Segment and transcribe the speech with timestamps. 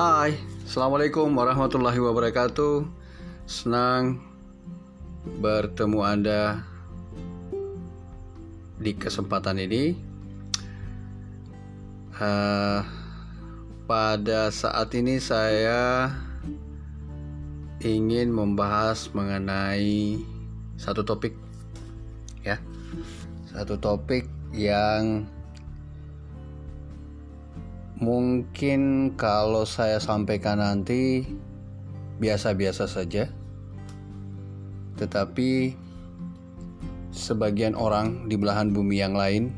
[0.00, 0.32] Hai,
[0.64, 2.88] Assalamualaikum warahmatullahi wabarakatuh.
[3.44, 4.16] Senang
[5.44, 6.64] bertemu Anda
[8.80, 10.00] di kesempatan ini.
[12.16, 12.80] Uh,
[13.84, 16.08] Pada saat ini saya
[17.84, 20.16] ingin membahas mengenai
[20.80, 21.36] satu topik
[22.40, 22.56] ya.
[23.52, 24.24] Satu topik
[24.56, 25.28] yang
[28.00, 31.28] Mungkin kalau saya sampaikan nanti
[32.16, 33.28] biasa-biasa saja.
[34.96, 35.76] Tetapi
[37.12, 39.52] sebagian orang di belahan bumi yang lain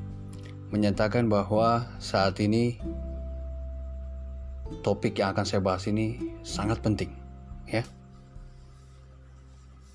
[0.74, 2.82] menyatakan bahwa saat ini
[4.82, 7.14] topik yang akan saya bahas ini sangat penting,
[7.70, 7.86] ya.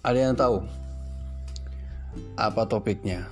[0.08, 0.64] Ada yang tahu
[2.40, 3.28] apa topiknya?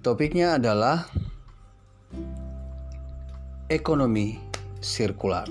[0.00, 1.10] Topiknya adalah
[3.68, 4.40] ekonomi
[4.80, 5.44] sirkular.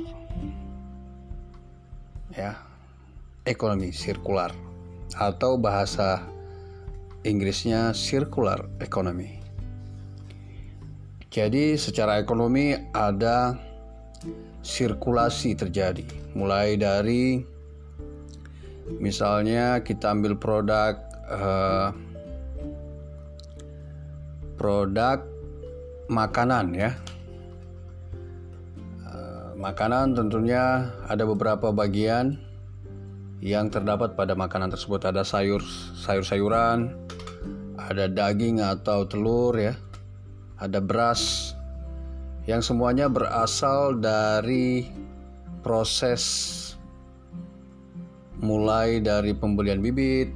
[2.34, 2.58] Ya,
[3.46, 4.50] ekonomi sirkular
[5.14, 6.26] atau bahasa
[7.22, 9.38] Inggrisnya circular economy.
[11.30, 13.54] Jadi secara ekonomi ada
[14.66, 16.02] sirkulasi terjadi
[16.34, 17.46] mulai dari
[18.98, 20.98] misalnya kita ambil produk
[21.30, 21.94] uh,
[24.58, 25.22] produk
[26.10, 26.92] makanan ya
[29.58, 32.38] Makanan tentunya ada beberapa bagian
[33.42, 35.02] yang terdapat pada makanan tersebut.
[35.02, 35.66] Ada sayur
[35.98, 36.94] sayur-sayuran,
[37.74, 39.74] ada daging atau telur ya,
[40.62, 41.54] ada beras
[42.46, 44.94] yang semuanya berasal dari
[45.66, 46.54] proses
[48.38, 50.30] mulai dari pembelian bibit,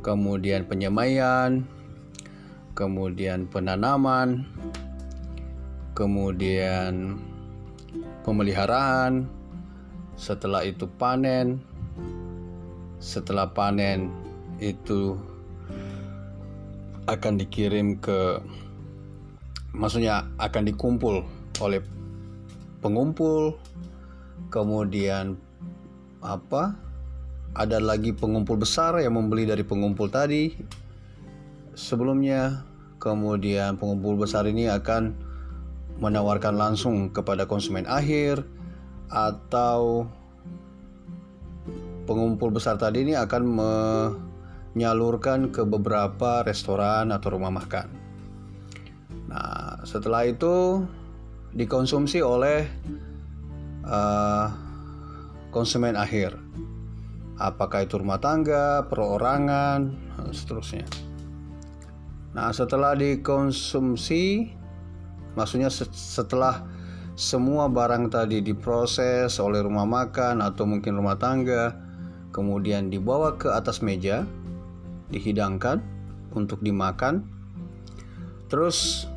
[0.00, 1.68] kemudian penyemaian,
[2.72, 4.48] kemudian penanaman,
[5.92, 7.20] kemudian
[8.24, 9.28] pemeliharaan,
[10.16, 11.60] setelah itu panen,
[12.98, 14.08] setelah panen
[14.58, 15.20] itu
[17.06, 18.40] akan dikirim ke
[19.76, 21.22] maksudnya akan dikumpul
[21.60, 21.84] oleh
[22.80, 23.54] pengumpul
[24.48, 25.36] kemudian
[26.24, 26.74] apa
[27.52, 30.56] ada lagi pengumpul besar yang membeli dari pengumpul tadi
[31.76, 32.64] sebelumnya
[32.96, 35.12] kemudian pengumpul besar ini akan
[36.00, 38.44] menawarkan langsung kepada konsumen akhir
[39.08, 40.04] atau
[42.06, 43.42] pengumpul besar tadi ini akan
[44.74, 47.88] menyalurkan ke beberapa restoran atau rumah makan.
[49.26, 50.86] Nah, setelah itu
[51.56, 52.68] dikonsumsi oleh
[53.82, 54.46] uh,
[55.50, 56.36] konsumen akhir.
[57.36, 59.92] Apakah itu rumah tangga, perorangan,
[60.32, 60.88] seterusnya.
[62.32, 64.52] Nah, setelah dikonsumsi
[65.36, 66.64] Maksudnya setelah
[67.16, 71.76] semua barang tadi diproses oleh rumah makan atau mungkin rumah tangga,
[72.32, 74.24] kemudian dibawa ke atas meja,
[75.12, 75.80] dihidangkan
[76.32, 77.24] untuk dimakan.
[78.48, 79.08] Terus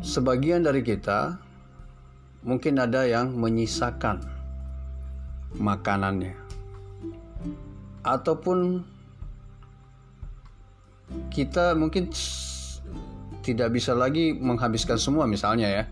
[0.00, 1.36] sebagian dari kita
[2.40, 4.24] mungkin ada yang menyisakan
[5.60, 6.32] makanannya
[8.00, 8.80] ataupun
[11.28, 12.08] kita mungkin
[13.50, 15.84] tidak bisa lagi menghabiskan semua misalnya ya.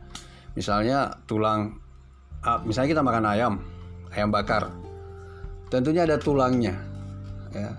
[0.54, 1.78] Misalnya tulang
[2.46, 3.54] ah, misalnya kita makan ayam
[4.14, 4.70] ayam bakar.
[5.68, 6.78] Tentunya ada tulangnya
[7.52, 7.74] ya.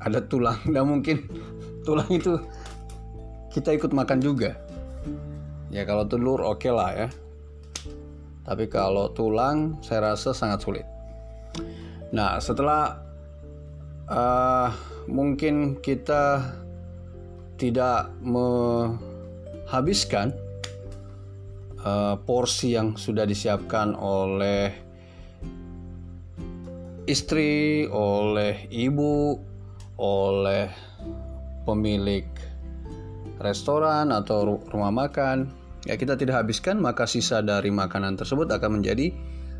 [0.00, 1.28] Ada tulang dan mungkin.
[1.84, 2.36] Tulang itu
[3.52, 4.56] kita ikut makan juga.
[5.68, 7.08] Ya kalau telur oke okay lah ya.
[8.48, 10.86] Tapi kalau tulang saya rasa sangat sulit.
[12.08, 12.96] Nah setelah
[14.08, 14.72] uh,
[15.08, 16.40] mungkin kita
[17.58, 20.30] tidak menghabiskan
[21.82, 24.70] uh, porsi yang sudah disiapkan oleh
[27.10, 29.34] istri, oleh ibu,
[29.98, 30.70] oleh
[31.66, 32.30] pemilik
[33.42, 35.58] restoran atau rumah makan.
[35.86, 39.14] Ya kita tidak habiskan maka sisa dari makanan tersebut akan menjadi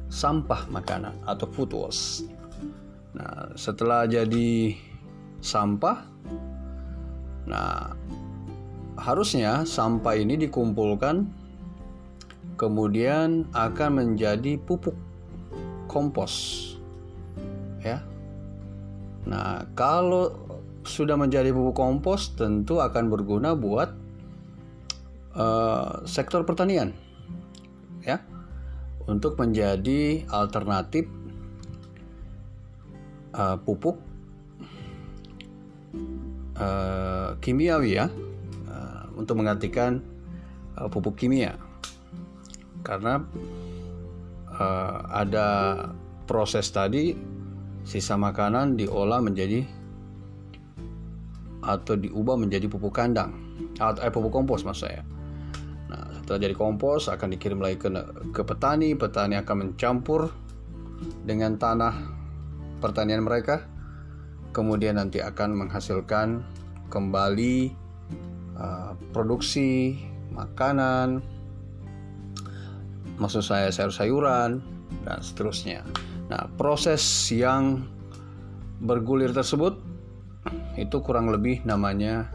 [0.08, 2.24] sampah makanan atau food waste.
[3.16, 4.76] Nah, setelah jadi
[5.40, 6.04] sampah
[7.48, 7.96] Nah,
[9.00, 11.24] harusnya sampah ini dikumpulkan
[12.60, 14.92] kemudian akan menjadi pupuk
[15.88, 16.34] kompos.
[17.80, 18.04] Ya.
[19.24, 20.34] Nah, kalau
[20.84, 23.96] sudah menjadi pupuk kompos tentu akan berguna buat
[25.32, 26.92] uh, sektor pertanian.
[28.04, 28.20] Ya.
[29.08, 31.08] Untuk menjadi alternatif
[33.32, 33.96] uh, pupuk
[36.58, 38.06] uh, kimiawi ya
[38.68, 40.02] uh, untuk menggantikan
[40.76, 41.54] uh, pupuk kimia.
[42.82, 43.22] Karena
[44.52, 45.48] uh, ada
[46.28, 47.16] proses tadi
[47.82, 49.64] sisa makanan diolah menjadi
[51.64, 53.34] atau diubah menjadi pupuk kandang.
[53.80, 55.02] Atau eh, pupuk kompos maksud saya.
[55.88, 57.88] Nah, setelah jadi kompos akan dikirim lagi ke,
[58.32, 60.28] ke petani, petani akan mencampur
[61.24, 61.94] dengan tanah
[62.78, 63.64] pertanian mereka,
[64.58, 66.42] kemudian nanti akan menghasilkan
[66.90, 67.70] kembali
[68.58, 69.94] uh, produksi
[70.34, 71.22] makanan,
[73.22, 74.58] maksud saya sayur-sayuran
[75.06, 75.86] dan seterusnya.
[76.26, 77.86] Nah, proses yang
[78.82, 79.78] bergulir tersebut
[80.74, 82.34] itu kurang lebih namanya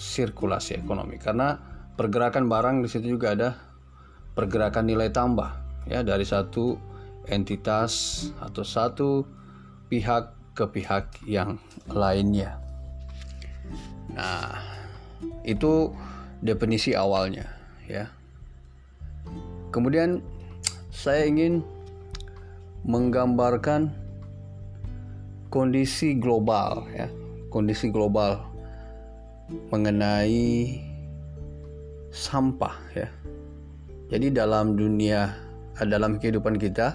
[0.00, 1.60] sirkulasi ekonomi karena
[1.92, 3.50] pergerakan barang di situ juga ada
[4.32, 5.52] pergerakan nilai tambah
[5.84, 6.76] ya dari satu
[7.28, 9.10] entitas atau satu
[9.88, 11.56] pihak ke pihak yang
[11.88, 12.60] lainnya.
[14.12, 14.60] Nah,
[15.46, 15.88] itu
[16.44, 17.48] definisi awalnya
[17.88, 18.10] ya.
[19.72, 20.20] Kemudian
[20.92, 21.64] saya ingin
[22.84, 23.88] menggambarkan
[25.48, 27.08] kondisi global ya,
[27.48, 28.44] kondisi global
[29.72, 30.80] mengenai
[32.12, 33.08] sampah ya.
[34.12, 35.32] Jadi dalam dunia
[35.80, 36.92] dalam kehidupan kita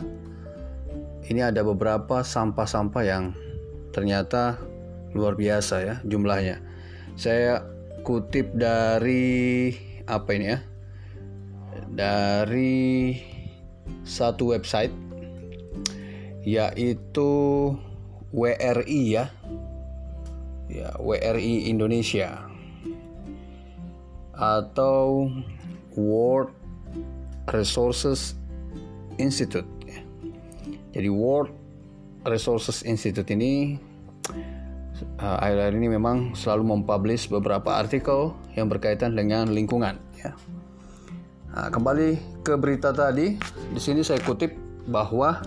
[1.27, 3.33] ini ada beberapa sampah-sampah yang
[3.97, 4.61] ternyata
[5.17, 6.61] luar biasa ya jumlahnya.
[7.17, 7.65] Saya
[8.05, 9.73] kutip dari
[10.05, 10.59] apa ini ya?
[11.97, 13.17] Dari
[14.05, 14.93] satu website
[16.45, 17.73] yaitu
[18.29, 19.33] WRI ya.
[20.69, 22.45] Ya, WRI Indonesia
[24.37, 25.25] atau
[25.97, 26.53] World
[27.49, 28.37] Resources
[29.17, 29.65] Institute.
[30.93, 31.49] Jadi World
[32.29, 33.86] Resources Institute ini
[35.21, 40.01] akhir-akhir ini memang selalu mempublish beberapa artikel yang berkaitan dengan lingkungan.
[40.17, 40.33] Ya.
[41.53, 43.37] Nah, kembali ke berita tadi,
[43.73, 44.53] di sini saya kutip
[44.89, 45.41] bahwa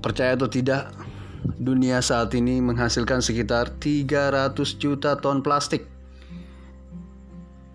[0.00, 0.92] percaya atau tidak,
[1.60, 5.88] dunia saat ini menghasilkan sekitar 300 juta ton plastik.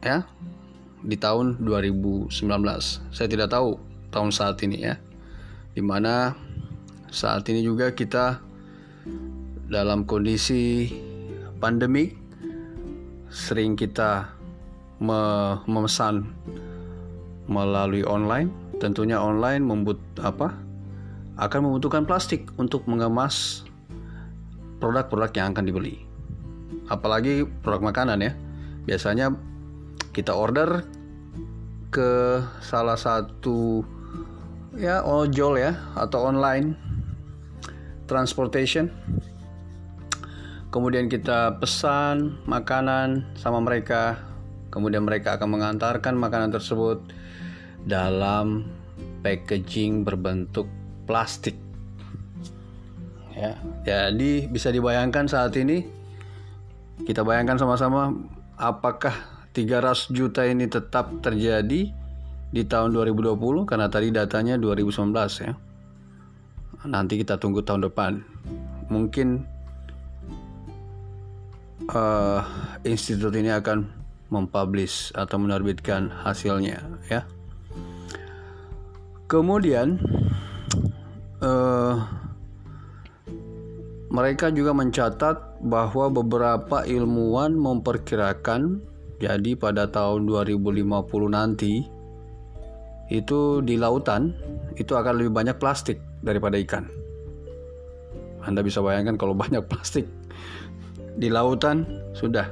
[0.05, 0.25] Ya.
[1.05, 2.33] Di tahun 2019.
[3.13, 3.77] Saya tidak tahu
[4.09, 4.97] tahun saat ini ya.
[5.73, 6.33] Di mana
[7.13, 8.44] saat ini juga kita
[9.69, 10.89] dalam kondisi
[11.57, 12.13] pandemi
[13.29, 14.29] sering kita
[15.01, 16.29] memesan
[17.45, 18.49] melalui online.
[18.75, 20.51] Tentunya online membut apa
[21.39, 23.63] akan membutuhkan plastik untuk mengemas
[24.79, 25.95] produk-produk yang akan dibeli.
[26.91, 28.31] Apalagi produk makanan ya.
[28.85, 29.33] Biasanya
[30.11, 30.85] kita order
[31.91, 33.81] ke salah satu
[34.75, 36.84] ya ojol ya atau online
[38.05, 38.89] transportation.
[40.73, 44.19] Kemudian kita pesan makanan sama mereka.
[44.73, 46.99] Kemudian mereka akan mengantarkan makanan tersebut
[47.87, 48.67] dalam
[49.23, 50.67] packaging berbentuk
[51.07, 51.55] plastik.
[53.35, 55.83] Ya jadi bisa dibayangkan saat ini
[57.03, 58.15] kita bayangkan sama-sama
[58.55, 59.11] apakah
[59.51, 61.91] 300 juta ini tetap terjadi
[62.51, 65.11] di tahun 2020 karena tadi datanya 2019
[65.43, 65.53] ya
[66.85, 68.21] nanti kita tunggu tahun depan
[68.87, 69.43] mungkin
[71.89, 72.41] uh,
[72.85, 73.89] institut ini akan
[74.29, 77.21] mempublish atau menerbitkan hasilnya ya.
[79.25, 79.97] Kemudian
[81.41, 81.97] uh,
[84.13, 88.79] mereka juga mencatat bahwa beberapa ilmuwan memperkirakan
[89.17, 90.85] jadi pada tahun 2050
[91.31, 91.83] nanti
[93.09, 94.33] itu di lautan
[94.77, 96.89] itu akan lebih banyak plastik daripada ikan.
[98.41, 100.09] Anda bisa bayangkan kalau banyak plastik
[101.15, 101.85] di lautan
[102.17, 102.49] sudah.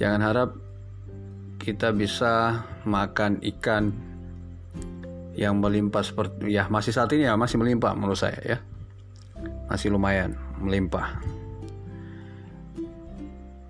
[0.00, 0.50] Jangan harap
[1.60, 3.94] kita bisa makan ikan
[5.34, 8.58] yang melimpah seperti ya masih saat ini ya masih melimpah menurut saya ya.
[9.68, 11.20] Masih lumayan melimpah.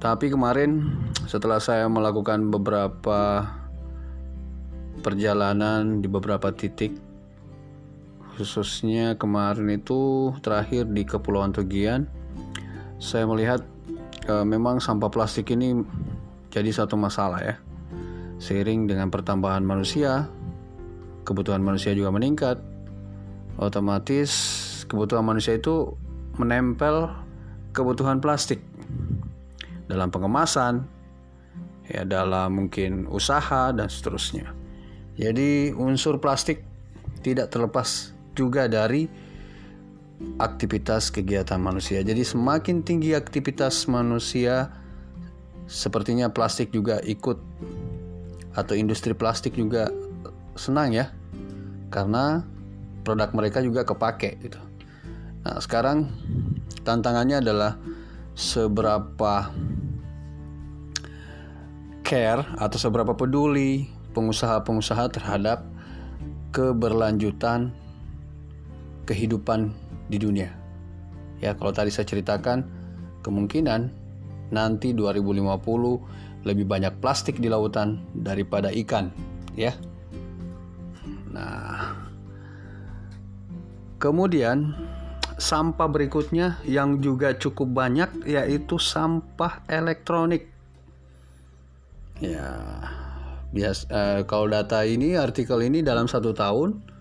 [0.05, 0.85] Tapi kemarin
[1.25, 3.49] setelah saya melakukan beberapa
[5.01, 6.93] perjalanan di beberapa titik
[8.35, 12.11] khususnya kemarin itu terakhir di Kepulauan Tugian
[12.99, 13.63] saya melihat
[14.27, 15.83] e, memang sampah plastik ini
[16.51, 17.57] jadi satu masalah ya.
[18.39, 20.31] Seiring dengan pertambahan manusia,
[21.27, 22.59] kebutuhan manusia juga meningkat.
[23.59, 24.31] Otomatis
[24.87, 25.95] kebutuhan manusia itu
[26.39, 27.11] menempel
[27.75, 28.63] kebutuhan plastik
[29.87, 30.87] dalam pengemasan,
[31.87, 34.51] ya dalam mungkin usaha dan seterusnya.
[35.15, 36.67] Jadi unsur plastik
[37.23, 39.07] tidak terlepas juga dari
[40.39, 42.03] aktivitas kegiatan manusia.
[42.03, 44.71] Jadi semakin tinggi aktivitas manusia,
[45.67, 47.39] sepertinya plastik juga ikut
[48.55, 49.91] atau industri plastik juga
[50.55, 51.11] senang ya
[51.91, 52.47] karena
[53.03, 54.61] produk mereka juga kepake gitu.
[55.45, 56.09] Nah, sekarang
[56.87, 57.77] tantangannya adalah
[58.33, 59.53] seberapa
[62.07, 65.67] care atau seberapa peduli pengusaha-pengusaha terhadap
[66.55, 67.75] keberlanjutan
[69.05, 69.73] kehidupan
[70.09, 70.51] di dunia.
[71.41, 72.65] Ya, kalau tadi saya ceritakan
[73.25, 73.89] kemungkinan
[74.53, 79.09] nanti 2050 lebih banyak plastik di lautan daripada ikan,
[79.57, 79.73] ya.
[81.33, 81.97] Nah,
[83.97, 84.77] kemudian
[85.41, 90.47] sampah berikutnya yang juga cukup banyak yaitu sampah elektronik.
[92.23, 92.55] Ya,
[93.51, 96.94] bias uh, kalau data ini artikel ini dalam satu tahun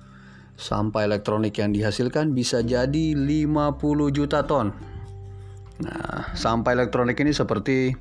[0.57, 3.79] sampah elektronik yang dihasilkan bisa jadi 50
[4.13, 4.74] juta ton.
[5.81, 7.91] Nah, sampah elektronik ini seperti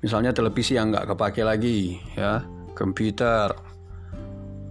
[0.00, 3.52] misalnya televisi yang nggak kepake lagi, ya, komputer,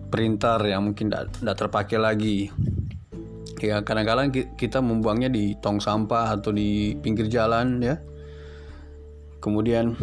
[0.09, 2.49] printer yang mungkin tidak terpakai lagi.
[3.61, 4.29] Ya, kadang-kadang
[4.59, 7.97] kita membuangnya di tong sampah atau di pinggir jalan, ya.
[9.39, 9.93] Kemudian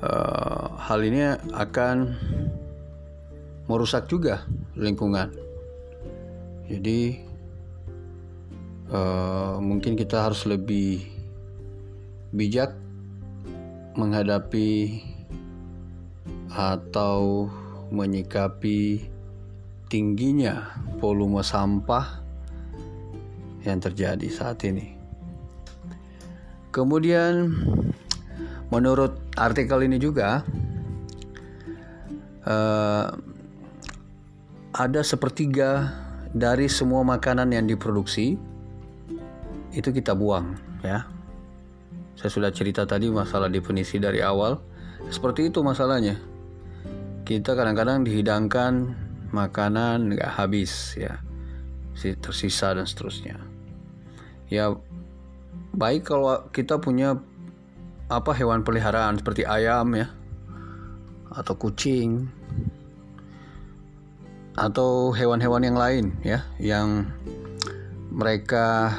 [0.00, 1.96] uh, hal ini akan
[3.70, 4.42] merusak juga
[4.74, 5.30] lingkungan.
[6.66, 7.22] Jadi
[8.90, 11.06] uh, mungkin kita harus lebih
[12.34, 12.74] bijak
[13.94, 14.98] menghadapi
[16.50, 17.46] atau
[17.94, 19.06] menyikapi
[19.86, 22.22] tingginya volume sampah
[23.62, 24.98] yang terjadi saat ini.
[26.70, 27.50] Kemudian
[28.70, 30.46] menurut artikel ini juga
[32.46, 33.29] uh,
[34.80, 35.92] ada sepertiga
[36.32, 38.40] dari semua makanan yang diproduksi
[39.76, 41.04] itu kita buang ya.
[42.16, 44.56] Saya sudah cerita tadi masalah definisi dari awal.
[45.12, 46.16] Seperti itu masalahnya.
[47.28, 48.72] Kita kadang-kadang dihidangkan
[49.30, 51.20] makanan nggak habis ya,
[52.20, 53.36] tersisa dan seterusnya.
[54.48, 54.72] Ya
[55.76, 57.20] baik kalau kita punya
[58.10, 60.10] apa hewan peliharaan seperti ayam ya
[61.30, 62.26] atau kucing
[64.60, 67.08] atau hewan-hewan yang lain ya yang
[68.12, 68.92] mereka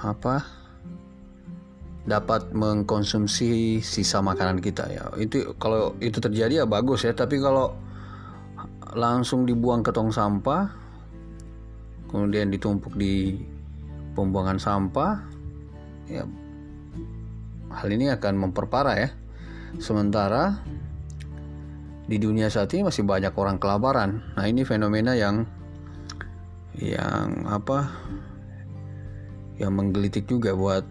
[0.00, 0.40] apa
[2.08, 7.76] dapat mengkonsumsi sisa makanan kita ya itu kalau itu terjadi ya bagus ya tapi kalau
[8.96, 10.72] langsung dibuang ke tong sampah
[12.08, 13.36] kemudian ditumpuk di
[14.16, 15.20] pembuangan sampah
[16.08, 16.24] ya
[17.74, 19.10] hal ini akan memperparah ya.
[19.82, 20.62] Sementara
[22.04, 24.20] di dunia saat ini masih banyak orang kelaparan.
[24.36, 25.48] Nah, ini fenomena yang
[26.76, 27.88] yang apa?
[29.56, 30.84] Yang menggelitik juga buat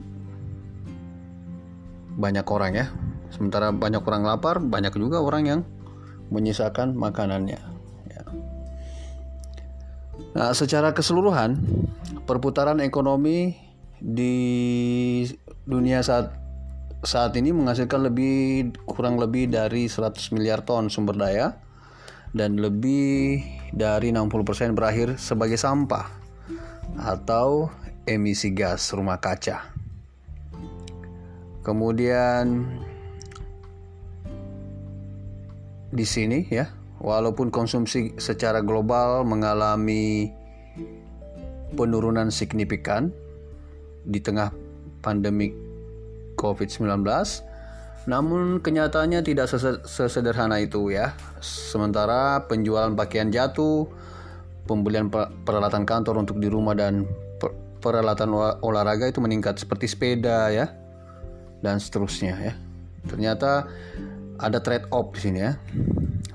[2.17, 2.88] banyak orang ya.
[3.34, 5.60] Sementara banyak orang lapar, banyak juga orang yang
[6.29, 7.62] menyisakan makanannya.
[8.10, 8.24] Ya.
[10.34, 11.62] Nah, secara keseluruhan
[12.25, 13.58] perputaran ekonomi
[14.01, 14.34] di
[15.65, 16.42] dunia saat
[17.03, 21.60] saat ini menghasilkan lebih kurang lebih dari 100 miliar ton sumber daya
[22.31, 23.43] dan lebih
[23.75, 26.07] dari 60% berakhir sebagai sampah
[26.95, 27.67] atau
[28.07, 29.67] emisi gas rumah kaca.
[31.63, 32.72] Kemudian
[35.91, 36.72] di sini ya,
[37.03, 40.31] walaupun konsumsi secara global mengalami
[41.75, 43.12] penurunan signifikan
[44.03, 44.51] di tengah
[45.00, 45.62] pandemik
[46.43, 47.07] COVID-19.
[48.03, 49.47] Namun kenyataannya tidak
[49.88, 51.15] sesederhana itu ya.
[51.39, 53.88] Sementara penjualan pakaian jatuh,
[54.67, 55.07] pembelian
[55.47, 57.07] peralatan kantor untuk di rumah dan
[57.79, 60.71] peralatan olahraga itu meningkat seperti sepeda ya
[61.63, 62.53] dan seterusnya ya.
[63.07, 63.71] Ternyata
[64.39, 65.55] ada trade off di sini ya.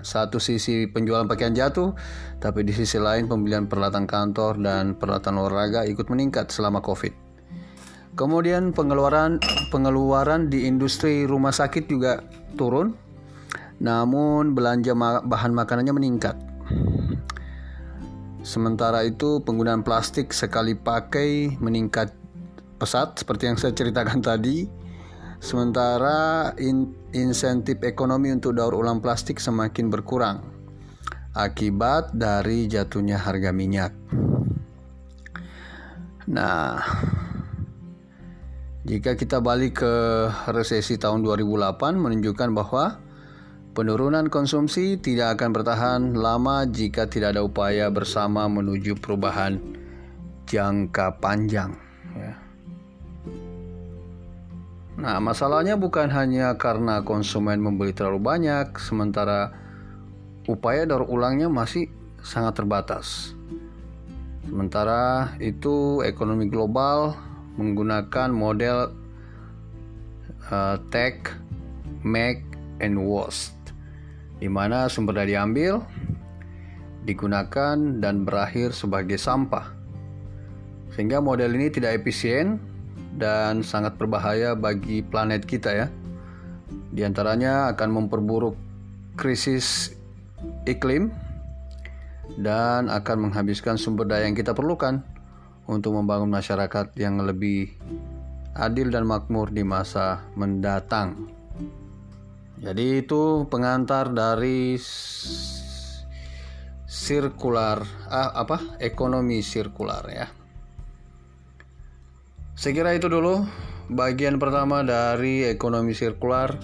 [0.00, 1.92] Satu sisi penjualan pakaian jatuh,
[2.40, 7.27] tapi di sisi lain pembelian peralatan kantor dan peralatan olahraga ikut meningkat selama Covid.
[8.14, 12.24] Kemudian pengeluaran pengeluaran di industri rumah sakit juga
[12.54, 12.94] turun.
[13.78, 16.36] Namun belanja bahan makanannya meningkat.
[18.42, 22.14] Sementara itu penggunaan plastik sekali pakai meningkat
[22.78, 24.64] pesat seperti yang saya ceritakan tadi.
[25.38, 30.58] Sementara in, insentif ekonomi untuk daur ulang plastik semakin berkurang
[31.38, 33.94] akibat dari jatuhnya harga minyak.
[36.28, 36.82] Nah,
[38.88, 39.95] jika kita balik ke
[40.49, 42.97] resesi tahun 2008 menunjukkan bahwa
[43.76, 49.61] penurunan konsumsi tidak akan bertahan lama jika tidak ada upaya bersama menuju perubahan
[50.49, 51.76] jangka panjang.
[52.16, 52.33] Ya.
[54.97, 59.52] Nah, masalahnya bukan hanya karena konsumen membeli terlalu banyak, sementara
[60.49, 61.92] upaya daur ulangnya masih
[62.25, 63.37] sangat terbatas.
[64.49, 67.27] Sementara itu, ekonomi global
[67.58, 68.94] menggunakan model
[70.48, 71.34] uh, take,
[72.06, 72.46] make,
[72.78, 73.58] and waste,
[74.38, 75.82] di mana sumber daya diambil,
[77.02, 79.74] digunakan, dan berakhir sebagai sampah.
[80.94, 82.62] Sehingga model ini tidak efisien
[83.18, 85.86] dan sangat berbahaya bagi planet kita ya.
[86.94, 88.54] Di antaranya akan memperburuk
[89.18, 89.98] krisis
[90.64, 91.10] iklim
[92.38, 95.02] dan akan menghabiskan sumber daya yang kita perlukan
[95.68, 97.76] untuk membangun masyarakat yang lebih
[98.56, 101.28] adil dan makmur di masa mendatang.
[102.58, 104.75] Jadi itu pengantar dari
[106.88, 110.26] sirkular ah, apa ekonomi sirkular ya.
[112.58, 113.46] Saya kira itu dulu
[113.87, 116.58] bagian pertama dari ekonomi sirkular.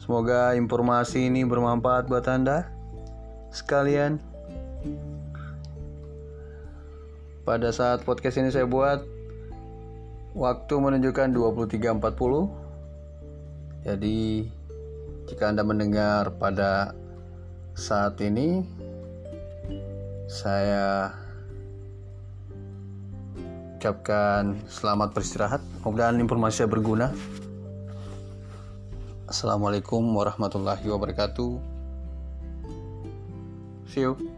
[0.00, 2.72] Semoga informasi ini bermanfaat buat Anda
[3.52, 4.16] sekalian.
[7.40, 9.00] Pada saat podcast ini saya buat
[10.36, 13.88] waktu menunjukkan 23.40.
[13.88, 14.44] Jadi
[15.24, 16.92] jika Anda mendengar pada
[17.72, 18.60] saat ini
[20.28, 21.16] saya
[23.80, 25.64] ucapkan selamat beristirahat.
[25.80, 27.08] Mudah-mudahan informasi berguna.
[29.24, 31.56] Assalamualaikum warahmatullahi wabarakatuh.
[33.88, 34.29] See you.